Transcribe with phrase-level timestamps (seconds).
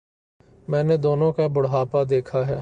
[0.67, 2.59] میں نے دونوں کا بڑھاپا دیکھا ہے۔